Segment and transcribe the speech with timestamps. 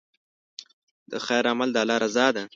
[1.11, 2.43] د خیر عمل د الله رضا ده.